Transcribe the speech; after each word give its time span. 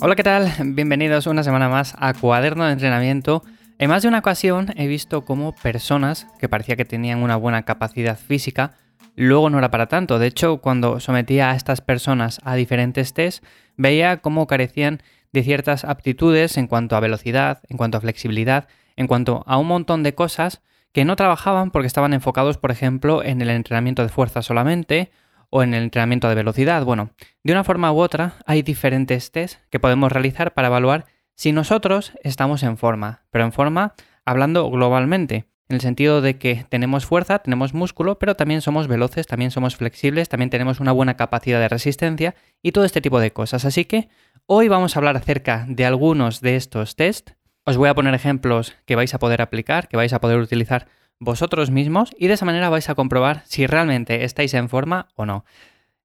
Hola, 0.00 0.14
¿qué 0.16 0.22
tal? 0.22 0.52
Bienvenidos 0.64 1.26
una 1.26 1.42
semana 1.42 1.68
más 1.68 1.94
a 1.98 2.14
Cuaderno 2.14 2.64
de 2.64 2.72
Entrenamiento. 2.72 3.42
En 3.78 3.90
más 3.90 4.02
de 4.02 4.08
una 4.08 4.20
ocasión 4.20 4.72
he 4.76 4.86
visto 4.86 5.24
cómo 5.24 5.54
personas 5.54 6.26
que 6.38 6.48
parecía 6.48 6.76
que 6.76 6.84
tenían 6.84 7.22
una 7.22 7.36
buena 7.36 7.64
capacidad 7.64 8.18
física, 8.18 8.74
luego 9.14 9.50
no 9.50 9.58
era 9.58 9.70
para 9.70 9.86
tanto. 9.86 10.18
De 10.18 10.26
hecho, 10.26 10.58
cuando 10.58 11.00
sometía 11.00 11.50
a 11.50 11.56
estas 11.56 11.80
personas 11.80 12.40
a 12.44 12.54
diferentes 12.54 13.14
tests, 13.14 13.46
veía 13.76 14.18
cómo 14.18 14.46
carecían 14.46 15.02
de 15.32 15.42
ciertas 15.42 15.84
aptitudes 15.84 16.56
en 16.56 16.66
cuanto 16.66 16.96
a 16.96 17.00
velocidad, 17.00 17.60
en 17.68 17.76
cuanto 17.76 17.98
a 17.98 18.00
flexibilidad, 18.00 18.68
en 18.96 19.06
cuanto 19.06 19.44
a 19.46 19.58
un 19.58 19.66
montón 19.66 20.02
de 20.02 20.14
cosas 20.14 20.62
que 20.92 21.04
no 21.04 21.16
trabajaban 21.16 21.70
porque 21.70 21.86
estaban 21.86 22.14
enfocados, 22.14 22.58
por 22.58 22.70
ejemplo, 22.70 23.22
en 23.22 23.42
el 23.42 23.50
entrenamiento 23.50 24.02
de 24.02 24.08
fuerza 24.08 24.42
solamente 24.42 25.10
o 25.50 25.62
en 25.62 25.74
el 25.74 25.84
entrenamiento 25.84 26.28
de 26.28 26.34
velocidad. 26.34 26.84
Bueno, 26.84 27.10
de 27.42 27.52
una 27.52 27.64
forma 27.64 27.92
u 27.92 27.98
otra 28.00 28.34
hay 28.46 28.62
diferentes 28.62 29.30
tests 29.30 29.60
que 29.70 29.80
podemos 29.80 30.12
realizar 30.12 30.54
para 30.54 30.68
evaluar 30.68 31.06
si 31.34 31.52
nosotros 31.52 32.12
estamos 32.22 32.62
en 32.62 32.76
forma, 32.76 33.22
pero 33.30 33.44
en 33.44 33.52
forma 33.52 33.94
hablando 34.24 34.68
globalmente, 34.70 35.46
en 35.68 35.74
el 35.74 35.80
sentido 35.80 36.22
de 36.22 36.38
que 36.38 36.64
tenemos 36.68 37.04
fuerza, 37.04 37.40
tenemos 37.40 37.74
músculo, 37.74 38.18
pero 38.18 38.34
también 38.34 38.62
somos 38.62 38.88
veloces, 38.88 39.26
también 39.26 39.50
somos 39.50 39.76
flexibles, 39.76 40.28
también 40.28 40.48
tenemos 40.48 40.80
una 40.80 40.92
buena 40.92 41.16
capacidad 41.16 41.60
de 41.60 41.68
resistencia 41.68 42.34
y 42.62 42.72
todo 42.72 42.84
este 42.84 43.02
tipo 43.02 43.20
de 43.20 43.32
cosas. 43.32 43.66
Así 43.66 43.84
que 43.84 44.08
hoy 44.46 44.68
vamos 44.68 44.96
a 44.96 44.98
hablar 44.98 45.16
acerca 45.16 45.66
de 45.68 45.84
algunos 45.84 46.40
de 46.40 46.56
estos 46.56 46.96
tests. 46.96 47.34
Os 47.64 47.76
voy 47.76 47.90
a 47.90 47.94
poner 47.94 48.14
ejemplos 48.14 48.76
que 48.86 48.96
vais 48.96 49.12
a 49.12 49.18
poder 49.18 49.42
aplicar, 49.42 49.88
que 49.88 49.98
vais 49.98 50.12
a 50.14 50.20
poder 50.20 50.38
utilizar 50.38 50.88
vosotros 51.20 51.70
mismos 51.70 52.12
y 52.16 52.28
de 52.28 52.34
esa 52.34 52.46
manera 52.46 52.70
vais 52.70 52.88
a 52.88 52.94
comprobar 52.94 53.42
si 53.44 53.66
realmente 53.66 54.24
estáis 54.24 54.54
en 54.54 54.70
forma 54.70 55.08
o 55.16 55.26
no. 55.26 55.44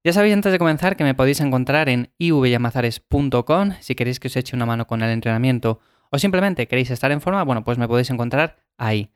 Ya 0.02 0.12
sabéis 0.12 0.34
antes 0.34 0.52
de 0.52 0.58
comenzar 0.58 0.96
que 0.96 1.04
me 1.04 1.14
podéis 1.14 1.40
encontrar 1.40 1.88
en 1.88 2.10
ivyamazares.com 2.18 3.72
si 3.80 3.94
queréis 3.94 4.20
que 4.20 4.28
os 4.28 4.36
eche 4.36 4.54
una 4.54 4.66
mano 4.66 4.86
con 4.86 5.00
el 5.00 5.08
entrenamiento 5.08 5.80
o 6.10 6.18
simplemente 6.18 6.68
queréis 6.68 6.90
estar 6.90 7.10
en 7.12 7.22
forma, 7.22 7.42
bueno, 7.44 7.64
pues 7.64 7.78
me 7.78 7.88
podéis 7.88 8.10
encontrar 8.10 8.56
ahí. 8.76 9.10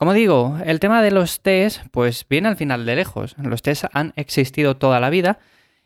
Como 0.00 0.14
digo, 0.14 0.56
el 0.64 0.80
tema 0.80 1.02
de 1.02 1.10
los 1.10 1.42
test 1.42 1.82
pues 1.90 2.24
viene 2.26 2.48
al 2.48 2.56
final 2.56 2.86
de 2.86 2.96
lejos. 2.96 3.36
Los 3.36 3.60
test 3.60 3.84
han 3.92 4.14
existido 4.16 4.78
toda 4.78 4.98
la 4.98 5.10
vida 5.10 5.40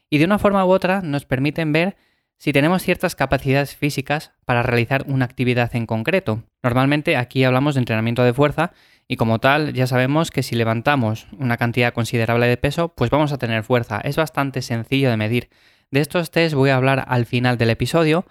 y 0.08 0.18
de 0.18 0.24
una 0.24 0.38
forma 0.38 0.64
u 0.64 0.70
otra 0.70 1.02
nos 1.02 1.24
permiten 1.24 1.72
ver 1.72 1.96
si 2.38 2.52
tenemos 2.52 2.84
ciertas 2.84 3.16
capacidades 3.16 3.74
físicas 3.74 4.30
para 4.44 4.62
realizar 4.62 5.04
una 5.08 5.24
actividad 5.24 5.74
en 5.74 5.86
concreto. 5.86 6.44
Normalmente 6.62 7.16
aquí 7.16 7.42
hablamos 7.42 7.74
de 7.74 7.80
entrenamiento 7.80 8.22
de 8.22 8.32
fuerza 8.32 8.70
y 9.08 9.16
como 9.16 9.40
tal 9.40 9.72
ya 9.72 9.88
sabemos 9.88 10.30
que 10.30 10.44
si 10.44 10.54
levantamos 10.54 11.26
una 11.36 11.56
cantidad 11.56 11.92
considerable 11.92 12.46
de 12.46 12.56
peso, 12.56 12.94
pues 12.94 13.10
vamos 13.10 13.32
a 13.32 13.38
tener 13.38 13.64
fuerza. 13.64 14.00
Es 14.04 14.14
bastante 14.14 14.62
sencillo 14.62 15.10
de 15.10 15.16
medir. 15.16 15.50
De 15.90 15.98
estos 15.98 16.30
test 16.30 16.54
voy 16.54 16.70
a 16.70 16.76
hablar 16.76 17.04
al 17.08 17.26
final 17.26 17.58
del 17.58 17.70
episodio, 17.70 18.26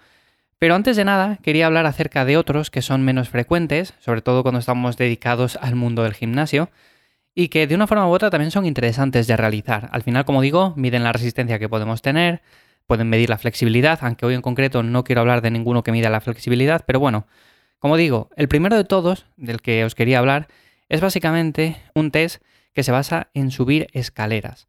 pero 0.58 0.74
antes 0.74 0.96
de 0.96 1.04
nada 1.04 1.38
quería 1.42 1.66
hablar 1.66 1.86
acerca 1.86 2.24
de 2.24 2.36
otros 2.36 2.70
que 2.70 2.82
son 2.82 3.04
menos 3.04 3.28
frecuentes, 3.28 3.94
sobre 3.98 4.22
todo 4.22 4.42
cuando 4.42 4.60
estamos 4.60 4.96
dedicados 4.96 5.56
al 5.60 5.74
mundo 5.74 6.02
del 6.02 6.14
gimnasio, 6.14 6.70
y 7.34 7.48
que 7.48 7.66
de 7.66 7.74
una 7.74 7.86
forma 7.86 8.08
u 8.08 8.12
otra 8.12 8.30
también 8.30 8.50
son 8.50 8.64
interesantes 8.64 9.26
de 9.26 9.36
realizar. 9.36 9.88
Al 9.92 10.02
final, 10.02 10.24
como 10.24 10.40
digo, 10.40 10.72
miden 10.76 11.02
la 11.02 11.12
resistencia 11.12 11.58
que 11.58 11.68
podemos 11.68 12.00
tener, 12.00 12.42
pueden 12.86 13.08
medir 13.08 13.30
la 13.30 13.38
flexibilidad, 13.38 13.98
aunque 14.02 14.26
hoy 14.26 14.34
en 14.34 14.42
concreto 14.42 14.82
no 14.82 15.04
quiero 15.04 15.20
hablar 15.20 15.42
de 15.42 15.50
ninguno 15.50 15.82
que 15.82 15.92
mida 15.92 16.10
la 16.10 16.20
flexibilidad, 16.20 16.84
pero 16.86 17.00
bueno, 17.00 17.26
como 17.78 17.96
digo, 17.96 18.30
el 18.36 18.48
primero 18.48 18.76
de 18.76 18.84
todos, 18.84 19.26
del 19.36 19.60
que 19.60 19.84
os 19.84 19.94
quería 19.94 20.18
hablar, 20.18 20.48
es 20.88 21.00
básicamente 21.00 21.76
un 21.94 22.10
test 22.10 22.42
que 22.72 22.82
se 22.82 22.92
basa 22.92 23.28
en 23.34 23.50
subir 23.50 23.88
escaleras. 23.92 24.66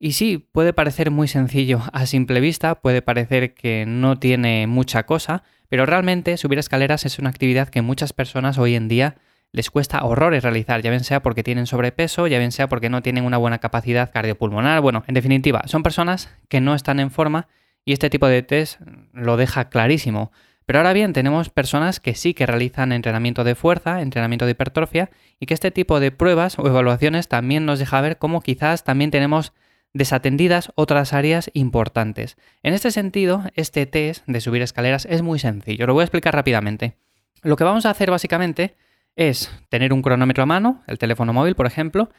Y 0.00 0.12
sí, 0.12 0.38
puede 0.52 0.72
parecer 0.72 1.10
muy 1.10 1.26
sencillo 1.26 1.82
a 1.92 2.06
simple 2.06 2.40
vista, 2.40 2.76
puede 2.76 3.02
parecer 3.02 3.54
que 3.54 3.84
no 3.86 4.18
tiene 4.18 4.66
mucha 4.68 5.04
cosa, 5.06 5.42
pero 5.68 5.86
realmente 5.86 6.36
subir 6.36 6.58
escaleras 6.58 7.04
es 7.04 7.18
una 7.18 7.30
actividad 7.30 7.68
que 7.68 7.82
muchas 7.82 8.12
personas 8.12 8.58
hoy 8.58 8.76
en 8.76 8.86
día 8.86 9.16
les 9.50 9.70
cuesta 9.70 10.04
horrores 10.04 10.44
realizar, 10.44 10.82
ya 10.82 10.90
bien 10.90 11.02
sea 11.02 11.20
porque 11.20 11.42
tienen 11.42 11.66
sobrepeso, 11.66 12.26
ya 12.28 12.38
bien 12.38 12.52
sea 12.52 12.68
porque 12.68 12.90
no 12.90 13.02
tienen 13.02 13.24
una 13.24 13.38
buena 13.38 13.58
capacidad 13.58 14.12
cardiopulmonar. 14.12 14.80
Bueno, 14.82 15.02
en 15.08 15.14
definitiva, 15.14 15.62
son 15.66 15.82
personas 15.82 16.28
que 16.48 16.60
no 16.60 16.74
están 16.74 17.00
en 17.00 17.10
forma 17.10 17.48
y 17.84 17.92
este 17.92 18.10
tipo 18.10 18.28
de 18.28 18.42
test 18.42 18.80
lo 19.12 19.36
deja 19.36 19.68
clarísimo. 19.68 20.30
Pero 20.66 20.80
ahora 20.80 20.92
bien, 20.92 21.14
tenemos 21.14 21.48
personas 21.48 21.98
que 21.98 22.14
sí 22.14 22.34
que 22.34 22.44
realizan 22.44 22.92
entrenamiento 22.92 23.42
de 23.42 23.54
fuerza, 23.54 24.02
entrenamiento 24.02 24.44
de 24.44 24.50
hipertrofia, 24.50 25.10
y 25.40 25.46
que 25.46 25.54
este 25.54 25.70
tipo 25.70 25.98
de 25.98 26.12
pruebas 26.12 26.58
o 26.58 26.66
evaluaciones 26.66 27.26
también 27.26 27.64
nos 27.64 27.78
deja 27.78 28.00
ver 28.02 28.18
cómo 28.18 28.42
quizás 28.42 28.84
también 28.84 29.10
tenemos 29.10 29.54
desatendidas 29.92 30.72
otras 30.74 31.12
áreas 31.12 31.50
importantes. 31.54 32.36
En 32.62 32.74
este 32.74 32.90
sentido, 32.90 33.44
este 33.54 33.86
test 33.86 34.24
de 34.26 34.40
subir 34.40 34.62
escaleras 34.62 35.06
es 35.06 35.22
muy 35.22 35.38
sencillo, 35.38 35.86
lo 35.86 35.94
voy 35.94 36.02
a 36.02 36.04
explicar 36.04 36.34
rápidamente. 36.34 36.96
Lo 37.42 37.56
que 37.56 37.64
vamos 37.64 37.86
a 37.86 37.90
hacer 37.90 38.10
básicamente 38.10 38.76
es 39.16 39.50
tener 39.68 39.92
un 39.92 40.02
cronómetro 40.02 40.42
a 40.42 40.46
mano, 40.46 40.82
el 40.86 40.98
teléfono 40.98 41.32
móvil 41.32 41.54
por 41.54 41.66
ejemplo, 41.66 42.10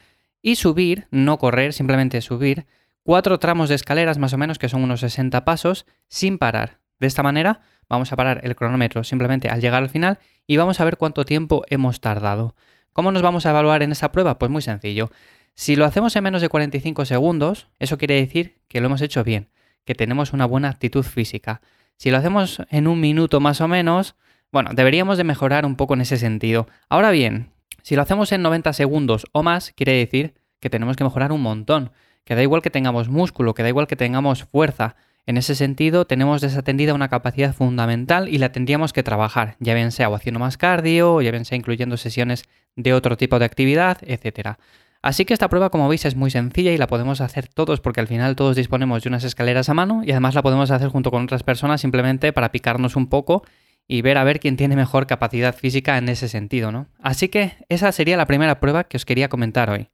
y 0.42 0.56
subir, 0.56 1.06
no 1.10 1.38
correr, 1.38 1.72
simplemente 1.72 2.20
subir, 2.20 2.66
cuatro 3.02 3.38
tramos 3.38 3.68
de 3.68 3.74
escaleras 3.74 4.18
más 4.18 4.32
o 4.32 4.38
menos, 4.38 4.58
que 4.58 4.68
son 4.68 4.82
unos 4.82 5.00
60 5.00 5.44
pasos, 5.44 5.86
sin 6.08 6.38
parar. 6.38 6.80
De 6.98 7.06
esta 7.06 7.22
manera 7.22 7.60
vamos 7.88 8.12
a 8.12 8.16
parar 8.16 8.40
el 8.44 8.54
cronómetro 8.54 9.04
simplemente 9.04 9.48
al 9.48 9.60
llegar 9.60 9.82
al 9.82 9.88
final 9.88 10.18
y 10.46 10.56
vamos 10.56 10.80
a 10.80 10.84
ver 10.84 10.96
cuánto 10.96 11.24
tiempo 11.24 11.64
hemos 11.68 12.00
tardado. 12.00 12.54
¿Cómo 12.92 13.12
nos 13.12 13.22
vamos 13.22 13.46
a 13.46 13.50
evaluar 13.50 13.82
en 13.82 13.92
esa 13.92 14.12
prueba? 14.12 14.38
Pues 14.38 14.50
muy 14.50 14.62
sencillo. 14.62 15.10
Si 15.54 15.76
lo 15.76 15.84
hacemos 15.84 16.16
en 16.16 16.24
menos 16.24 16.42
de 16.42 16.48
45 16.48 17.04
segundos, 17.04 17.68
eso 17.78 17.98
quiere 17.98 18.14
decir 18.14 18.58
que 18.68 18.80
lo 18.80 18.86
hemos 18.86 19.02
hecho 19.02 19.24
bien, 19.24 19.48
que 19.84 19.94
tenemos 19.94 20.32
una 20.32 20.46
buena 20.46 20.68
actitud 20.68 21.02
física. 21.02 21.60
Si 21.96 22.10
lo 22.10 22.16
hacemos 22.16 22.62
en 22.70 22.86
un 22.86 23.00
minuto 23.00 23.40
más 23.40 23.60
o 23.60 23.68
menos, 23.68 24.16
bueno, 24.52 24.70
deberíamos 24.74 25.18
de 25.18 25.24
mejorar 25.24 25.66
un 25.66 25.76
poco 25.76 25.94
en 25.94 26.00
ese 26.00 26.16
sentido. 26.16 26.66
Ahora 26.88 27.10
bien, 27.10 27.50
si 27.82 27.96
lo 27.96 28.02
hacemos 28.02 28.32
en 28.32 28.42
90 28.42 28.72
segundos 28.72 29.26
o 29.32 29.42
más, 29.42 29.72
quiere 29.76 29.92
decir 29.92 30.34
que 30.60 30.70
tenemos 30.70 30.96
que 30.96 31.04
mejorar 31.04 31.32
un 31.32 31.42
montón. 31.42 31.92
Que 32.24 32.34
da 32.34 32.42
igual 32.42 32.62
que 32.62 32.70
tengamos 32.70 33.08
músculo, 33.08 33.54
que 33.54 33.62
da 33.62 33.68
igual 33.68 33.86
que 33.86 33.96
tengamos 33.96 34.44
fuerza, 34.44 34.96
en 35.26 35.36
ese 35.36 35.54
sentido, 35.54 36.06
tenemos 36.06 36.40
desatendida 36.40 36.94
una 36.94 37.08
capacidad 37.08 37.54
fundamental 37.54 38.28
y 38.28 38.38
la 38.38 38.52
tendríamos 38.52 38.92
que 38.92 39.02
trabajar, 39.02 39.56
ya 39.60 39.74
bien 39.74 39.92
sea 39.92 40.08
haciendo 40.08 40.40
más 40.40 40.56
cardio, 40.56 41.20
ya 41.20 41.30
bien 41.30 41.44
sea 41.44 41.56
incluyendo 41.56 41.96
sesiones 41.96 42.44
de 42.74 42.94
otro 42.94 43.16
tipo 43.16 43.38
de 43.38 43.44
actividad, 43.44 43.98
etc. 44.02 44.58
Así 45.02 45.24
que 45.24 45.32
esta 45.32 45.48
prueba, 45.48 45.70
como 45.70 45.88
veis, 45.88 46.04
es 46.04 46.14
muy 46.14 46.30
sencilla 46.30 46.72
y 46.72 46.78
la 46.78 46.86
podemos 46.86 47.20
hacer 47.20 47.48
todos 47.48 47.80
porque 47.80 48.00
al 48.00 48.06
final 48.06 48.36
todos 48.36 48.56
disponemos 48.56 49.02
de 49.02 49.08
unas 49.08 49.24
escaleras 49.24 49.68
a 49.70 49.74
mano 49.74 50.02
y 50.04 50.10
además 50.10 50.34
la 50.34 50.42
podemos 50.42 50.70
hacer 50.70 50.88
junto 50.88 51.10
con 51.10 51.24
otras 51.24 51.42
personas 51.42 51.80
simplemente 51.80 52.32
para 52.32 52.52
picarnos 52.52 52.96
un 52.96 53.08
poco 53.08 53.42
y 53.88 54.02
ver 54.02 54.18
a 54.18 54.24
ver 54.24 54.40
quién 54.40 54.56
tiene 54.56 54.76
mejor 54.76 55.06
capacidad 55.06 55.54
física 55.54 55.96
en 55.96 56.08
ese 56.08 56.28
sentido, 56.28 56.70
¿no? 56.70 56.86
Así 57.00 57.28
que 57.28 57.54
esa 57.68 57.90
sería 57.92 58.16
la 58.16 58.26
primera 58.26 58.60
prueba 58.60 58.84
que 58.84 58.98
os 58.98 59.06
quería 59.06 59.28
comentar 59.28 59.70
hoy. 59.70 59.88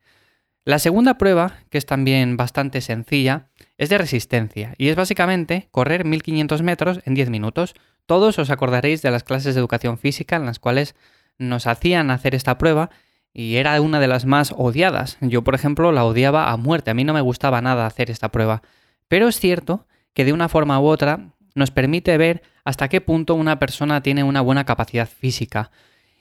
La 0.65 0.81
segunda 0.81 1.17
prueba, 1.17 1.61
que 1.71 1.79
es 1.79 1.87
también 1.87 2.37
bastante 2.37 2.81
sencilla, 2.81 3.47
es 3.79 3.89
de 3.89 3.99
resistencia 3.99 4.75
y 4.77 4.89
es 4.89 4.97
básicamente 4.97 5.69
correr 5.71 6.05
1500 6.05 6.63
metros 6.63 7.01
en 7.05 7.15
10 7.15 7.31
minutos. 7.31 7.75
Todos 8.07 8.41
os 8.41 8.51
acordaréis 8.51 9.01
de 9.01 9.13
las 9.13 9.23
clases 9.23 9.55
de 9.55 9.61
educación 9.61 9.97
física 9.97 10.35
en 10.35 10.47
las 10.47 10.59
cuales 10.59 10.97
nos 11.39 11.69
hacían 11.69 12.11
hacer 12.11 12.35
esta 12.35 12.59
prueba 12.59 12.91
y 13.39 13.57
era 13.57 13.79
una 13.83 14.01
de 14.01 14.09
las 14.09 14.25
más 14.25 14.55
odiadas. 14.57 15.19
Yo, 15.21 15.45
por 15.45 15.55
ejemplo, 15.55 15.93
la 15.93 16.07
odiaba 16.07 16.51
a 16.51 16.57
muerte. 16.57 16.91
A 16.91 16.95
mí 16.95 17.05
no 17.05 17.13
me 17.13 17.21
gustaba 17.21 17.61
nada 17.61 17.85
hacer 17.85 18.11
esta 18.11 18.31
prueba. 18.31 18.63
Pero 19.09 19.29
es 19.29 19.39
cierto 19.39 19.87
que 20.15 20.25
de 20.25 20.33
una 20.33 20.49
forma 20.49 20.81
u 20.81 20.87
otra 20.87 21.35
nos 21.55 21.71
permite 21.71 22.17
ver 22.17 22.41
hasta 22.65 22.89
qué 22.89 23.03
punto 23.03 23.35
una 23.35 23.59
persona 23.59 24.03
tiene 24.03 24.25
una 24.25 24.41
buena 24.41 24.65
capacidad 24.65 25.07
física. 25.07 25.71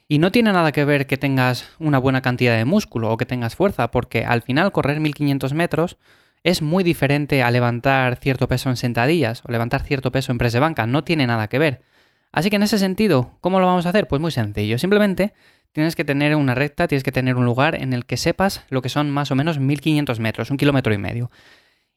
Y 0.09 0.19
no 0.19 0.29
tiene 0.33 0.51
nada 0.51 0.73
que 0.73 0.83
ver 0.83 1.07
que 1.07 1.15
tengas 1.15 1.69
una 1.79 1.99
buena 1.99 2.21
cantidad 2.21 2.57
de 2.57 2.65
músculo 2.65 3.09
o 3.09 3.15
que 3.15 3.25
tengas 3.25 3.55
fuerza, 3.55 3.91
porque 3.91 4.25
al 4.25 4.41
final 4.41 4.73
correr 4.73 4.99
1500 4.99 5.53
metros 5.53 5.97
es 6.43 6.61
muy 6.61 6.83
diferente 6.83 7.41
a 7.43 7.49
levantar 7.49 8.17
cierto 8.17 8.49
peso 8.49 8.69
en 8.69 8.75
sentadillas 8.75 9.41
o 9.45 9.53
levantar 9.53 9.83
cierto 9.83 10.11
peso 10.11 10.33
en 10.33 10.37
press 10.37 10.51
de 10.51 10.59
banca, 10.59 10.85
no 10.85 11.05
tiene 11.05 11.25
nada 11.27 11.47
que 11.47 11.59
ver. 11.59 11.81
Así 12.33 12.49
que 12.49 12.57
en 12.57 12.63
ese 12.63 12.77
sentido, 12.77 13.37
¿cómo 13.39 13.61
lo 13.61 13.67
vamos 13.67 13.85
a 13.85 13.89
hacer? 13.89 14.09
Pues 14.09 14.21
muy 14.21 14.31
sencillo, 14.31 14.77
simplemente 14.77 15.33
tienes 15.75 15.97
que 15.97 16.05
tener 16.05 16.33
una 16.37 16.55
recta, 16.55 16.87
tienes 16.87 17.03
que 17.03 17.11
tener 17.11 17.35
un 17.35 17.43
lugar 17.43 17.75
en 17.75 17.91
el 17.91 18.05
que 18.05 18.15
sepas 18.15 18.63
lo 18.69 18.81
que 18.81 18.87
son 18.87 19.11
más 19.11 19.29
o 19.31 19.35
menos 19.35 19.59
1500 19.59 20.21
metros, 20.21 20.49
un 20.49 20.55
kilómetro 20.55 20.93
y 20.93 20.97
medio. 20.97 21.29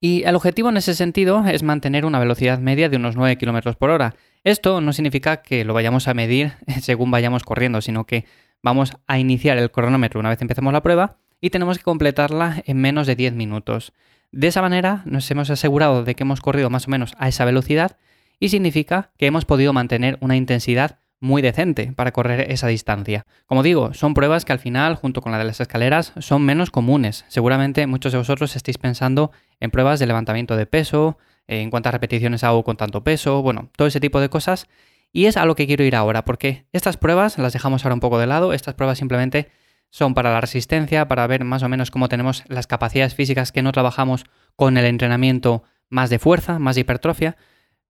Y 0.00 0.24
el 0.24 0.34
objetivo 0.34 0.68
en 0.68 0.78
ese 0.78 0.96
sentido 0.96 1.44
es 1.46 1.62
mantener 1.62 2.04
una 2.04 2.18
velocidad 2.18 2.58
media 2.58 2.88
de 2.88 2.96
unos 2.96 3.14
9 3.14 3.38
km 3.38 3.76
por 3.76 3.90
hora. 3.90 4.16
Esto 4.42 4.80
no 4.80 4.92
significa 4.92 5.42
que 5.42 5.64
lo 5.64 5.74
vayamos 5.74 6.08
a 6.08 6.14
medir 6.14 6.54
según 6.82 7.12
vayamos 7.12 7.44
corriendo, 7.44 7.80
sino 7.80 8.04
que 8.04 8.24
vamos 8.64 8.96
a 9.06 9.20
iniciar 9.20 9.58
el 9.58 9.70
cronómetro 9.70 10.18
una 10.18 10.30
vez 10.30 10.42
empecemos 10.42 10.72
la 10.72 10.82
prueba 10.82 11.18
y 11.40 11.50
tenemos 11.50 11.78
que 11.78 11.84
completarla 11.84 12.64
en 12.66 12.78
menos 12.78 13.06
de 13.06 13.14
10 13.14 13.34
minutos. 13.34 13.92
De 14.32 14.48
esa 14.48 14.60
manera 14.60 15.02
nos 15.04 15.30
hemos 15.30 15.50
asegurado 15.50 16.02
de 16.02 16.16
que 16.16 16.24
hemos 16.24 16.40
corrido 16.40 16.68
más 16.68 16.88
o 16.88 16.90
menos 16.90 17.14
a 17.16 17.28
esa 17.28 17.44
velocidad 17.44 17.96
y 18.40 18.48
significa 18.48 19.12
que 19.16 19.26
hemos 19.26 19.44
podido 19.44 19.72
mantener 19.72 20.18
una 20.20 20.34
intensidad 20.34 20.98
muy 21.20 21.42
decente 21.42 21.92
para 21.94 22.12
correr 22.12 22.50
esa 22.50 22.68
distancia. 22.68 23.26
Como 23.46 23.62
digo, 23.62 23.94
son 23.94 24.14
pruebas 24.14 24.44
que 24.44 24.52
al 24.52 24.58
final, 24.58 24.94
junto 24.94 25.20
con 25.20 25.32
la 25.32 25.38
de 25.38 25.44
las 25.44 25.60
escaleras, 25.60 26.12
son 26.18 26.42
menos 26.44 26.70
comunes. 26.70 27.24
Seguramente 27.28 27.86
muchos 27.86 28.12
de 28.12 28.18
vosotros 28.18 28.54
estéis 28.54 28.78
pensando 28.78 29.32
en 29.60 29.70
pruebas 29.70 29.98
de 29.98 30.06
levantamiento 30.06 30.56
de 30.56 30.66
peso, 30.66 31.18
en 31.46 31.70
cuántas 31.70 31.92
repeticiones 31.92 32.44
hago 32.44 32.62
con 32.62 32.76
tanto 32.76 33.02
peso, 33.02 33.42
bueno, 33.42 33.70
todo 33.76 33.88
ese 33.88 34.00
tipo 34.00 34.20
de 34.20 34.28
cosas. 34.28 34.68
Y 35.12 35.26
es 35.26 35.36
a 35.36 35.46
lo 35.46 35.56
que 35.56 35.66
quiero 35.66 35.84
ir 35.84 35.96
ahora, 35.96 36.24
porque 36.24 36.66
estas 36.72 36.96
pruebas 36.98 37.38
las 37.38 37.52
dejamos 37.52 37.84
ahora 37.84 37.94
un 37.94 38.00
poco 38.00 38.18
de 38.18 38.26
lado, 38.26 38.52
estas 38.52 38.74
pruebas 38.74 38.98
simplemente 38.98 39.48
son 39.90 40.12
para 40.12 40.30
la 40.30 40.40
resistencia, 40.40 41.08
para 41.08 41.26
ver 41.26 41.44
más 41.44 41.62
o 41.62 41.68
menos 41.68 41.90
cómo 41.90 42.08
tenemos 42.08 42.44
las 42.48 42.66
capacidades 42.66 43.14
físicas 43.14 43.52
que 43.52 43.62
no 43.62 43.72
trabajamos 43.72 44.26
con 44.54 44.76
el 44.76 44.84
entrenamiento 44.84 45.62
más 45.88 46.10
de 46.10 46.18
fuerza, 46.18 46.58
más 46.58 46.74
de 46.74 46.82
hipertrofia, 46.82 47.36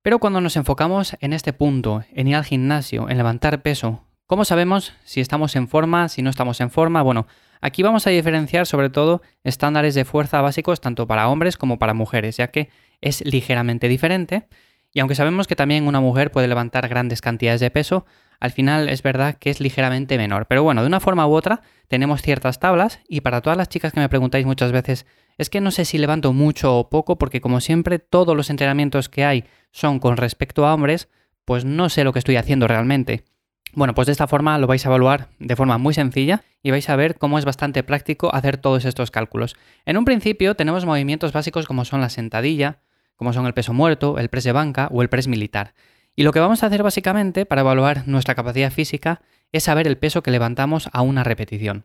pero 0.09 0.21
cuando 0.21 0.41
nos 0.41 0.57
enfocamos 0.57 1.19
en 1.21 1.35
este 1.35 1.53
punto, 1.53 2.03
en 2.15 2.29
ir 2.29 2.37
al 2.37 2.45
gimnasio, 2.47 3.11
en 3.11 3.19
levantar 3.19 3.61
peso, 3.61 4.07
¿cómo 4.25 4.47
sabemos 4.47 4.95
si 5.05 5.21
estamos 5.21 5.55
en 5.55 5.69
forma, 5.69 6.09
si 6.09 6.23
no 6.23 6.31
estamos 6.31 6.63
en 6.63 6.71
forma? 6.71 7.03
Bueno, 7.03 7.27
aquí 7.61 7.83
vamos 7.83 8.07
a 8.07 8.11
diferenciar 8.11 8.65
sobre 8.65 8.89
todo 8.89 9.21
estándares 9.45 9.95
de 9.95 10.07
fuerza 10.07 10.41
básicos 10.41 10.81
tanto 10.81 11.07
para 11.07 11.29
hombres 11.29 11.59
como 11.59 11.79
para 11.79 11.93
mujeres, 11.93 12.39
ya 12.39 12.49
que 12.49 12.71
es 13.03 13.23
ligeramente 13.27 13.87
diferente. 13.87 14.49
Y 14.95 15.01
aunque 15.01 15.15
sabemos 15.15 15.47
que 15.47 15.57
también 15.57 15.87
una 15.87 16.01
mujer 16.01 16.31
puede 16.31 16.49
levantar 16.49 16.89
grandes 16.89 17.21
cantidades 17.21 17.61
de 17.61 17.71
peso, 17.71 18.07
al 18.41 18.53
final 18.53 18.89
es 18.89 19.03
verdad 19.03 19.35
que 19.35 19.51
es 19.51 19.61
ligeramente 19.61 20.17
menor. 20.17 20.47
Pero 20.47 20.63
bueno, 20.63 20.81
de 20.81 20.87
una 20.87 21.01
forma 21.01 21.27
u 21.27 21.35
otra 21.35 21.61
tenemos 21.87 22.23
ciertas 22.23 22.61
tablas 22.61 23.01
y 23.11 23.21
para 23.21 23.43
todas 23.43 23.59
las 23.59 23.69
chicas 23.69 23.93
que 23.93 24.01
me 24.01 24.09
preguntáis 24.09 24.47
muchas 24.47 24.73
veces, 24.73 25.05
es 25.39 25.49
que 25.49 25.61
no 25.61 25.71
sé 25.71 25.85
si 25.85 25.97
levanto 25.97 26.33
mucho 26.33 26.77
o 26.77 26.91
poco 26.91 27.17
porque 27.17 27.41
como 27.41 27.61
siempre 27.61 27.99
todos 27.99 28.37
los 28.37 28.51
entrenamientos 28.51 29.09
que 29.09 29.25
hay 29.25 29.45
son 29.73 30.01
con 30.01 30.17
respecto 30.17 30.67
a 30.67 30.75
hombres, 30.75 31.09
pues 31.45 31.65
no 31.65 31.89
sé 31.89 32.05
lo 32.05 32.13
que 32.13 32.19
estoy 32.19 32.37
haciendo 32.37 32.69
realmente. 32.69 33.25
Bueno, 33.73 33.95
pues 33.95 34.07
de 34.07 34.13
esta 34.13 34.27
forma 34.27 34.59
lo 34.59 34.67
vais 34.67 34.85
a 34.85 34.89
evaluar 34.89 35.29
de 35.39 35.57
forma 35.57 35.79
muy 35.79 35.95
sencilla 35.95 36.43
y 36.63 36.71
vais 36.71 36.89
a 36.89 36.97
ver 36.97 37.17
cómo 37.17 37.39
es 37.39 37.45
bastante 37.45 37.83
práctico 37.83 38.35
hacer 38.35 38.57
todos 38.57 38.85
estos 38.85 39.11
cálculos. 39.11 39.57
En 39.87 39.97
un 39.97 40.05
principio 40.05 40.57
tenemos 40.57 40.85
movimientos 40.85 41.33
básicos 41.33 41.67
como 41.67 41.85
son 41.85 42.01
la 42.01 42.09
sentadilla, 42.09 42.81
como 43.15 43.33
son 43.33 43.47
el 43.47 43.55
peso 43.55 43.73
muerto, 43.73 44.19
el 44.19 44.29
press 44.29 44.45
de 44.45 44.53
banca 44.53 44.89
o 44.91 45.03
el 45.03 45.09
press 45.09 45.29
militar. 45.29 45.75
Y 46.17 46.25
lo 46.25 46.33
que 46.33 46.41
vamos 46.41 46.63
a 46.63 46.67
hacer 46.67 46.83
básicamente 46.83 47.47
para 47.47 47.61
evaluar 47.61 48.09
nuestra 48.09 48.35
capacidad 48.35 48.73
física 48.73 49.21
es 49.53 49.65
saber 49.65 49.87
el 49.87 49.99
peso 49.99 50.23
que 50.23 50.31
levantamos 50.31 50.89
a 50.93 51.03
una 51.03 51.23
repetición. 51.23 51.85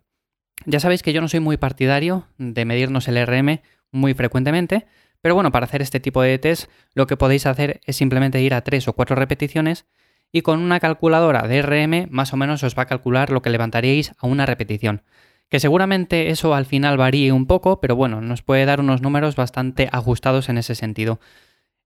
Ya 0.65 0.79
sabéis 0.79 1.03
que 1.03 1.13
yo 1.13 1.21
no 1.21 1.27
soy 1.27 1.39
muy 1.39 1.57
partidario 1.57 2.27
de 2.38 2.65
medirnos 2.65 3.07
el 3.07 3.25
RM 3.25 3.61
muy 3.91 4.13
frecuentemente, 4.13 4.85
pero 5.21 5.35
bueno, 5.35 5.51
para 5.51 5.65
hacer 5.65 5.81
este 5.81 6.00
tipo 6.00 6.21
de 6.21 6.38
test 6.39 6.69
lo 6.94 7.07
que 7.07 7.17
podéis 7.17 7.45
hacer 7.45 7.81
es 7.85 7.95
simplemente 7.95 8.41
ir 8.41 8.53
a 8.53 8.61
3 8.61 8.88
o 8.88 8.94
4 8.94 9.15
repeticiones 9.15 9.85
y 10.31 10.41
con 10.41 10.59
una 10.59 10.79
calculadora 10.79 11.47
de 11.47 11.61
RM 11.61 12.07
más 12.09 12.33
o 12.33 12.38
menos 12.38 12.63
os 12.63 12.77
va 12.77 12.83
a 12.83 12.88
calcular 12.88 13.29
lo 13.29 13.41
que 13.41 13.50
levantaríais 13.50 14.13
a 14.17 14.27
una 14.27 14.45
repetición. 14.45 15.03
Que 15.50 15.59
seguramente 15.59 16.29
eso 16.29 16.56
al 16.56 16.65
final 16.65 16.97
varíe 16.97 17.31
un 17.31 17.45
poco, 17.45 17.79
pero 17.79 17.95
bueno, 17.95 18.21
nos 18.21 18.41
puede 18.41 18.65
dar 18.65 18.79
unos 18.79 19.01
números 19.01 19.35
bastante 19.35 19.88
ajustados 19.91 20.49
en 20.49 20.57
ese 20.57 20.73
sentido. 20.73 21.19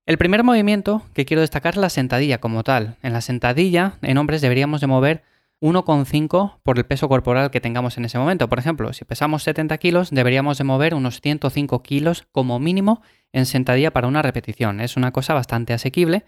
El 0.06 0.16
primer 0.16 0.42
movimiento 0.42 1.02
que 1.12 1.26
quiero 1.26 1.42
destacar 1.42 1.74
es 1.74 1.80
la 1.80 1.90
sentadilla 1.90 2.38
como 2.38 2.64
tal. 2.64 2.96
En 3.02 3.12
la 3.12 3.20
sentadilla, 3.20 3.98
en 4.00 4.16
hombres, 4.16 4.40
deberíamos 4.40 4.80
de 4.80 4.86
mover 4.86 5.22
1,5 5.60 6.60
por 6.62 6.78
el 6.78 6.86
peso 6.86 7.08
corporal 7.08 7.50
que 7.50 7.60
tengamos 7.60 7.98
en 7.98 8.04
ese 8.04 8.18
momento. 8.18 8.48
Por 8.48 8.58
ejemplo, 8.58 8.92
si 8.92 9.04
pesamos 9.04 9.42
70 9.42 9.76
kilos, 9.78 10.10
deberíamos 10.10 10.58
de 10.58 10.64
mover 10.64 10.94
unos 10.94 11.20
105 11.20 11.82
kilos 11.82 12.26
como 12.32 12.58
mínimo 12.58 13.02
en 13.32 13.46
sentadilla 13.46 13.92
para 13.92 14.06
una 14.06 14.22
repetición. 14.22 14.80
Es 14.80 14.96
una 14.96 15.12
cosa 15.12 15.34
bastante 15.34 15.72
asequible. 15.72 16.24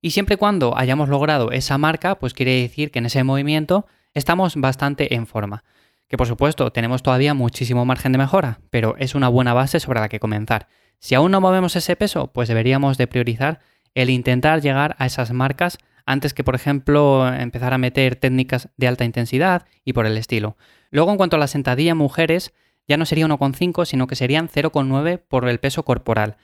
Y 0.00 0.10
siempre 0.10 0.34
y 0.34 0.38
cuando 0.38 0.76
hayamos 0.76 1.08
logrado 1.08 1.52
esa 1.52 1.78
marca, 1.78 2.18
pues 2.18 2.34
quiere 2.34 2.60
decir 2.62 2.90
que 2.90 2.98
en 2.98 3.06
ese 3.06 3.22
movimiento 3.24 3.86
estamos 4.14 4.56
bastante 4.56 5.14
en 5.14 5.26
forma. 5.26 5.64
Que 6.08 6.16
por 6.16 6.26
supuesto 6.26 6.72
tenemos 6.72 7.02
todavía 7.02 7.34
muchísimo 7.34 7.84
margen 7.84 8.12
de 8.12 8.18
mejora, 8.18 8.60
pero 8.70 8.96
es 8.98 9.14
una 9.14 9.28
buena 9.28 9.54
base 9.54 9.80
sobre 9.80 10.00
la 10.00 10.08
que 10.08 10.20
comenzar. 10.20 10.68
Si 10.98 11.14
aún 11.14 11.30
no 11.30 11.40
movemos 11.40 11.76
ese 11.76 11.96
peso, 11.96 12.32
pues 12.32 12.48
deberíamos 12.48 12.98
de 12.98 13.06
priorizar 13.06 13.60
el 13.94 14.10
intentar 14.10 14.60
llegar 14.60 14.96
a 14.98 15.06
esas 15.06 15.32
marcas 15.32 15.78
antes 16.06 16.34
que, 16.34 16.44
por 16.44 16.54
ejemplo, 16.54 17.26
empezar 17.32 17.74
a 17.74 17.78
meter 17.78 18.16
técnicas 18.16 18.68
de 18.76 18.88
alta 18.88 19.04
intensidad 19.04 19.66
y 19.84 19.92
por 19.92 20.06
el 20.06 20.16
estilo. 20.16 20.56
Luego, 20.90 21.10
en 21.10 21.16
cuanto 21.16 21.36
a 21.36 21.38
la 21.38 21.46
sentadilla 21.46 21.94
mujeres, 21.94 22.52
ya 22.88 22.96
no 22.96 23.06
sería 23.06 23.26
1,5, 23.26 23.84
sino 23.86 24.06
que 24.06 24.16
serían 24.16 24.48
0,9 24.48 25.20
por 25.26 25.48
el 25.48 25.60
peso 25.60 25.84
corporal. 25.84 26.36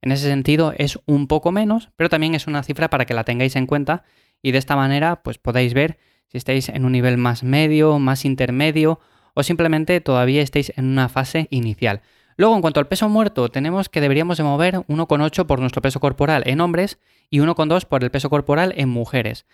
En 0.00 0.12
ese 0.12 0.28
sentido 0.28 0.72
es 0.76 0.98
un 1.06 1.26
poco 1.26 1.52
menos, 1.52 1.90
pero 1.96 2.08
también 2.08 2.34
es 2.34 2.46
una 2.46 2.62
cifra 2.62 2.88
para 2.88 3.04
que 3.04 3.14
la 3.14 3.24
tengáis 3.24 3.56
en 3.56 3.66
cuenta 3.66 4.04
y 4.42 4.52
de 4.52 4.58
esta 4.58 4.76
manera 4.76 5.22
pues 5.22 5.38
podéis 5.38 5.74
ver 5.74 5.98
si 6.28 6.38
estáis 6.38 6.68
en 6.68 6.84
un 6.84 6.92
nivel 6.92 7.16
más 7.16 7.42
medio, 7.42 7.98
más 7.98 8.24
intermedio 8.24 9.00
o 9.34 9.42
simplemente 9.42 10.00
todavía 10.00 10.42
estáis 10.42 10.72
en 10.76 10.86
una 10.86 11.08
fase 11.08 11.48
inicial. 11.50 12.02
Luego, 12.38 12.54
en 12.54 12.60
cuanto 12.60 12.78
al 12.78 12.86
peso 12.86 13.08
muerto, 13.08 13.48
tenemos 13.48 13.88
que 13.88 14.00
deberíamos 14.00 14.38
de 14.38 14.44
mover 14.44 14.76
1,8 14.86 15.44
por 15.44 15.58
nuestro 15.58 15.82
peso 15.82 15.98
corporal 15.98 16.44
en 16.46 16.60
hombres 16.60 17.00
y 17.30 17.40
1,2 17.40 17.84
por 17.84 18.04
el 18.04 18.12
peso 18.12 18.30
corporal 18.30 18.72
en 18.76 18.88
mujeres. 18.88 19.44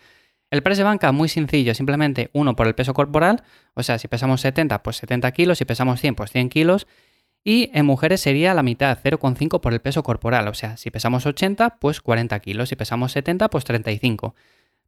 El 0.50 0.62
press 0.62 0.76
de 0.76 0.84
banca 0.84 1.10
muy 1.10 1.31
sencillo, 1.31 1.75
simplemente 1.75 2.28
1 2.34 2.54
por 2.54 2.66
el 2.66 2.75
peso 2.75 2.92
corporal, 2.92 3.42
o 3.72 3.82
sea, 3.82 3.98
si 3.98 4.06
pesamos 4.06 4.42
70, 4.42 4.82
pues 4.82 4.98
70 4.98 5.32
kilos, 5.32 5.56
si 5.56 5.64
pesamos 5.64 5.98
100, 5.98 6.14
pues 6.14 6.31
100 6.31 6.50
kilos, 6.50 6.86
y 7.42 7.70
en 7.72 7.86
mujeres 7.86 8.20
sería 8.20 8.52
la 8.52 8.62
mitad, 8.62 8.98
0,5 9.02 9.62
por 9.62 9.72
el 9.72 9.80
peso 9.80 10.02
corporal, 10.02 10.46
o 10.48 10.54
sea, 10.54 10.76
si 10.76 10.90
pesamos 10.90 11.25
80, 11.25 11.78
pues 11.80 12.02
40 12.02 12.38
kilos, 12.40 12.69
si 12.69 12.76
pesamos 12.76 13.12
70, 13.12 13.48
pues 13.48 13.64
35. 13.64 14.34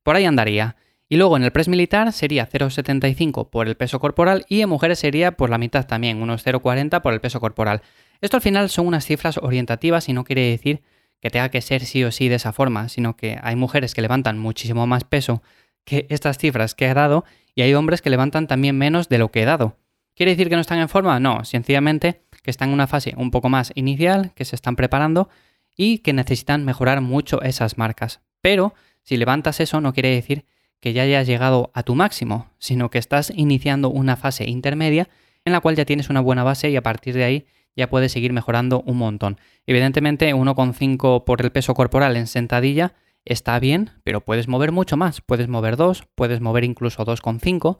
Por 0.02 0.16
ahí 0.16 0.26
andaría. 0.26 0.76
Y 1.08 1.16
luego 1.16 1.36
en 1.36 1.44
el 1.44 1.52
press 1.52 1.68
militar 1.68 2.12
sería 2.12 2.48
0,75 2.48 3.48
por 3.48 3.68
el 3.68 3.76
peso 3.76 4.00
corporal 4.00 4.44
y 4.48 4.62
en 4.62 4.68
mujeres 4.68 4.98
sería 4.98 5.32
por 5.32 5.50
la 5.50 5.58
mitad 5.58 5.86
también, 5.86 6.20
unos 6.20 6.44
0,40 6.44 7.00
por 7.00 7.12
el 7.12 7.20
peso 7.20 7.38
corporal. 7.38 7.82
Esto 8.20 8.38
al 8.38 8.42
final 8.42 8.68
son 8.70 8.88
unas 8.88 9.04
cifras 9.04 9.38
orientativas 9.38 10.08
y 10.08 10.12
no 10.12 10.24
quiere 10.24 10.50
decir 10.50 10.82
que 11.20 11.30
tenga 11.30 11.48
que 11.48 11.60
ser 11.60 11.84
sí 11.84 12.02
o 12.02 12.10
sí 12.10 12.28
de 12.28 12.34
esa 12.34 12.52
forma, 12.52 12.88
sino 12.88 13.16
que 13.16 13.38
hay 13.42 13.54
mujeres 13.54 13.94
que 13.94 14.02
levantan 14.02 14.38
muchísimo 14.38 14.86
más 14.86 15.04
peso 15.04 15.42
que 15.84 16.06
estas 16.10 16.38
cifras 16.38 16.74
que 16.74 16.86
he 16.86 16.94
dado 16.94 17.24
y 17.54 17.62
hay 17.62 17.72
hombres 17.74 18.02
que 18.02 18.10
levantan 18.10 18.48
también 18.48 18.76
menos 18.76 19.08
de 19.08 19.18
lo 19.18 19.30
que 19.30 19.42
he 19.42 19.44
dado. 19.44 19.76
¿Quiere 20.16 20.32
decir 20.32 20.48
que 20.48 20.56
no 20.56 20.60
están 20.60 20.80
en 20.80 20.88
forma? 20.88 21.20
No, 21.20 21.44
sencillamente 21.44 22.22
que 22.42 22.50
están 22.50 22.68
en 22.68 22.74
una 22.74 22.86
fase 22.86 23.14
un 23.16 23.30
poco 23.30 23.48
más 23.48 23.72
inicial, 23.74 24.32
que 24.34 24.44
se 24.44 24.56
están 24.56 24.76
preparando 24.76 25.28
y 25.76 25.98
que 25.98 26.12
necesitan 26.12 26.64
mejorar 26.64 27.00
mucho 27.00 27.42
esas 27.42 27.76
marcas. 27.76 28.20
Pero 28.40 28.74
si 29.02 29.16
levantas 29.16 29.60
eso 29.60 29.80
no 29.80 29.92
quiere 29.92 30.10
decir 30.10 30.44
que 30.80 30.92
ya 30.92 31.02
hayas 31.02 31.26
llegado 31.26 31.70
a 31.74 31.82
tu 31.82 31.94
máximo, 31.94 32.50
sino 32.58 32.90
que 32.90 32.98
estás 32.98 33.32
iniciando 33.34 33.90
una 33.90 34.16
fase 34.16 34.44
intermedia 34.44 35.08
en 35.44 35.52
la 35.52 35.60
cual 35.60 35.76
ya 35.76 35.84
tienes 35.84 36.10
una 36.10 36.20
buena 36.20 36.44
base 36.44 36.70
y 36.70 36.76
a 36.76 36.82
partir 36.82 37.14
de 37.14 37.24
ahí 37.24 37.46
ya 37.76 37.88
puedes 37.88 38.12
seguir 38.12 38.32
mejorando 38.32 38.82
un 38.82 38.98
montón. 38.98 39.38
Evidentemente 39.66 40.34
1,5 40.34 41.24
por 41.24 41.42
el 41.42 41.52
peso 41.52 41.74
corporal 41.74 42.16
en 42.16 42.26
sentadilla 42.26 42.94
está 43.24 43.58
bien, 43.60 43.90
pero 44.02 44.20
puedes 44.22 44.48
mover 44.48 44.72
mucho 44.72 44.96
más. 44.96 45.20
Puedes 45.20 45.48
mover 45.48 45.76
2, 45.76 46.04
puedes 46.14 46.40
mover 46.40 46.64
incluso 46.64 47.04
2,5. 47.04 47.78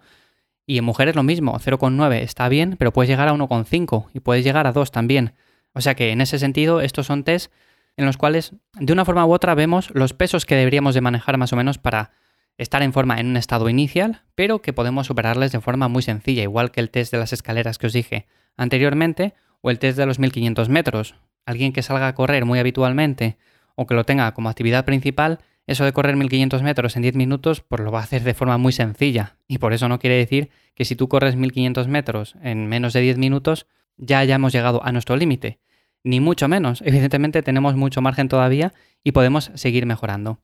Y 0.67 0.79
en 0.79 0.85
mujeres 0.85 1.15
lo 1.15 1.23
mismo, 1.23 1.59
0,9 1.59 2.21
está 2.21 2.49
bien, 2.49 2.77
pero 2.79 2.93
puedes 2.93 3.09
llegar 3.09 3.29
a 3.29 3.33
1,5 3.33 4.09
y 4.13 4.21
puedes 4.21 4.45
llegar 4.45 4.67
a 4.67 4.73
2 4.73 4.91
también. 4.91 5.35
O 5.73 5.81
sea 5.81 5.95
que 5.95 6.11
en 6.11 6.21
ese 6.21 6.39
sentido 6.39 6.81
estos 6.81 7.07
son 7.07 7.25
test 7.25 7.53
en 7.97 8.05
los 8.05 8.17
cuales 8.17 8.53
de 8.75 8.93
una 8.93 9.05
forma 9.05 9.25
u 9.25 9.33
otra 9.33 9.55
vemos 9.55 9.91
los 9.95 10.13
pesos 10.13 10.45
que 10.45 10.57
deberíamos 10.57 10.95
de 10.95 11.01
manejar 11.01 11.39
más 11.39 11.53
o 11.53 11.57
menos 11.57 11.79
para 11.79 12.11
estar 12.59 12.83
en 12.83 12.93
forma 12.93 13.21
en 13.21 13.29
un 13.29 13.37
estado 13.37 13.69
inicial, 13.69 14.23
pero 14.35 14.63
que 14.63 14.73
podemos 14.73 15.07
superarles 15.07 15.53
de 15.53 15.61
forma 15.61 15.89
muy 15.89 16.03
sencilla, 16.03 16.43
igual 16.43 16.71
que 16.71 16.81
el 16.81 16.91
test 16.91 17.13
de 17.13 17.19
las 17.19 17.33
escaleras 17.33 17.79
que 17.79 17.87
os 17.87 17.93
dije 17.93 18.27
anteriormente 18.57 19.35
o 19.61 19.71
el 19.71 19.79
test 19.79 19.99
de 19.99 20.07
los 20.07 20.19
1500 20.19 20.69
metros. 20.69 21.15
Alguien 21.45 21.73
que 21.73 21.83
salga 21.83 22.09
a 22.09 22.15
correr 22.15 22.45
muy 22.45 22.59
habitualmente 22.59 23.37
o 23.75 23.87
que 23.87 23.95
lo 23.95 24.05
tenga 24.05 24.33
como 24.33 24.49
actividad 24.49 24.85
principal, 24.85 25.39
eso 25.67 25.85
de 25.85 25.93
correr 25.93 26.17
1500 26.17 26.63
metros 26.63 26.97
en 26.97 27.03
10 27.03 27.17
minutos, 27.17 27.61
pues 27.61 27.83
lo 27.83 27.91
va 27.91 28.01
a 28.01 28.05
hacer 28.05 28.23
de 28.23 28.35
forma 28.35 28.57
muy 28.57 28.73
sencilla. 28.73 29.37
Y 29.49 29.59
por 29.59 29.73
eso 29.73 29.89
no 29.89 29.99
quiere 29.99 30.17
decir 30.17 30.51
que 30.75 30.85
si 30.85 30.95
tú 30.97 31.09
corres 31.09 31.37
1500 31.37 31.89
metros 31.89 32.37
en 32.43 32.69
menos 32.69 32.93
de 32.93 33.01
10 33.01 33.19
minutos, 33.19 33.67
ya 33.97 34.21
hayamos 34.21 34.53
llegado 34.53 34.85
a 34.85 34.93
nuestro 34.93 35.17
límite. 35.17 35.59
Ni 36.05 36.21
mucho 36.21 36.47
menos. 36.47 36.83
Evidentemente 36.85 37.43
tenemos 37.43 37.75
mucho 37.75 38.01
margen 38.01 38.29
todavía 38.29 38.73
y 39.03 39.13
podemos 39.13 39.51
seguir 39.55 39.87
mejorando. 39.87 40.41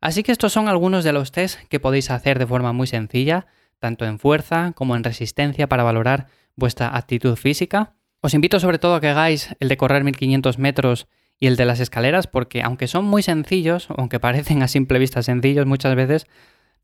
Así 0.00 0.22
que 0.22 0.32
estos 0.32 0.52
son 0.52 0.68
algunos 0.68 1.04
de 1.04 1.12
los 1.12 1.32
tests 1.32 1.58
que 1.68 1.80
podéis 1.80 2.10
hacer 2.10 2.38
de 2.38 2.46
forma 2.46 2.72
muy 2.72 2.86
sencilla, 2.86 3.46
tanto 3.78 4.04
en 4.04 4.18
fuerza 4.18 4.72
como 4.74 4.96
en 4.96 5.04
resistencia 5.04 5.68
para 5.68 5.82
valorar 5.82 6.26
vuestra 6.56 6.96
actitud 6.96 7.36
física. 7.36 7.94
Os 8.20 8.34
invito 8.34 8.60
sobre 8.60 8.78
todo 8.78 8.94
a 8.94 9.00
que 9.00 9.08
hagáis 9.08 9.54
el 9.60 9.68
de 9.68 9.76
correr 9.76 10.04
1500 10.04 10.58
metros 10.58 11.08
y 11.40 11.46
el 11.46 11.56
de 11.56 11.64
las 11.64 11.80
escaleras, 11.80 12.26
porque 12.26 12.62
aunque 12.62 12.88
son 12.88 13.04
muy 13.04 13.22
sencillos, 13.22 13.88
aunque 13.96 14.20
parecen 14.20 14.62
a 14.62 14.68
simple 14.68 14.98
vista 14.98 15.22
sencillos 15.22 15.66
muchas 15.66 15.94
veces, 15.94 16.26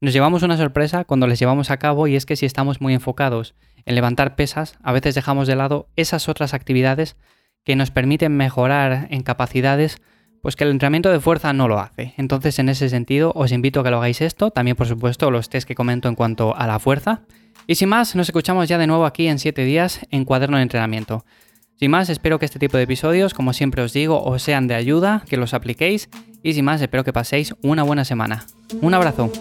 nos 0.00 0.12
llevamos 0.12 0.42
una 0.42 0.56
sorpresa 0.56 1.04
cuando 1.04 1.26
les 1.26 1.38
llevamos 1.38 1.70
a 1.70 1.78
cabo 1.78 2.06
y 2.06 2.16
es 2.16 2.26
que 2.26 2.36
si 2.36 2.46
estamos 2.46 2.80
muy 2.80 2.94
enfocados 2.94 3.54
en 3.84 3.94
levantar 3.94 4.36
pesas, 4.36 4.76
a 4.82 4.92
veces 4.92 5.14
dejamos 5.14 5.46
de 5.46 5.56
lado 5.56 5.88
esas 5.96 6.28
otras 6.28 6.54
actividades 6.54 7.16
que 7.64 7.76
nos 7.76 7.90
permiten 7.90 8.36
mejorar 8.36 9.08
en 9.10 9.22
capacidades, 9.22 10.00
pues 10.44 10.56
que 10.56 10.64
el 10.64 10.70
entrenamiento 10.72 11.10
de 11.10 11.20
fuerza 11.20 11.54
no 11.54 11.68
lo 11.68 11.80
hace. 11.80 12.12
Entonces, 12.18 12.58
en 12.58 12.68
ese 12.68 12.90
sentido, 12.90 13.32
os 13.34 13.50
invito 13.50 13.80
a 13.80 13.82
que 13.82 13.90
lo 13.90 13.96
hagáis 13.96 14.20
esto, 14.20 14.50
también 14.50 14.76
por 14.76 14.86
supuesto 14.86 15.30
los 15.30 15.48
test 15.48 15.66
que 15.66 15.74
comento 15.74 16.06
en 16.06 16.16
cuanto 16.16 16.54
a 16.54 16.66
la 16.66 16.78
fuerza. 16.78 17.22
Y 17.66 17.76
sin 17.76 17.88
más, 17.88 18.14
nos 18.14 18.28
escuchamos 18.28 18.68
ya 18.68 18.76
de 18.76 18.86
nuevo 18.86 19.06
aquí 19.06 19.26
en 19.26 19.38
7 19.38 19.64
días 19.64 20.00
en 20.10 20.26
cuaderno 20.26 20.58
de 20.58 20.64
entrenamiento. 20.64 21.24
Sin 21.80 21.90
más, 21.90 22.10
espero 22.10 22.38
que 22.38 22.44
este 22.44 22.58
tipo 22.58 22.76
de 22.76 22.82
episodios, 22.82 23.32
como 23.32 23.54
siempre 23.54 23.80
os 23.80 23.94
digo, 23.94 24.22
os 24.22 24.42
sean 24.42 24.66
de 24.68 24.74
ayuda, 24.74 25.24
que 25.26 25.38
los 25.38 25.54
apliquéis 25.54 26.10
y 26.42 26.52
sin 26.52 26.66
más, 26.66 26.82
espero 26.82 27.04
que 27.04 27.14
paséis 27.14 27.54
una 27.62 27.82
buena 27.82 28.04
semana. 28.04 28.44
Un 28.82 28.92
abrazo. 28.92 29.32